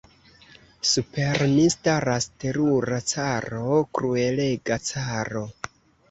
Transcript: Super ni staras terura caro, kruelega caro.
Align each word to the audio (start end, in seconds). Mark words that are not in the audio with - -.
Super 0.91 1.41
ni 1.49 1.65
staras 1.73 2.25
terura 2.43 2.97
caro, 3.11 3.75
kruelega 3.99 4.79
caro. 4.87 5.43